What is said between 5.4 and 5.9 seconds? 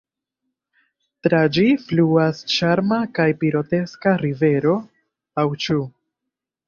aŭ ĉu?